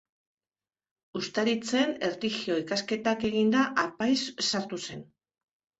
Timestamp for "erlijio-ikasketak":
2.09-3.29